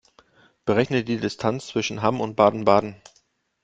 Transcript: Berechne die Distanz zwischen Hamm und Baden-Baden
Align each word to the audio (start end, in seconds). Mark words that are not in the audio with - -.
Berechne 0.65 1.03
die 1.03 1.17
Distanz 1.19 1.67
zwischen 1.67 2.01
Hamm 2.01 2.21
und 2.21 2.35
Baden-Baden 2.35 2.95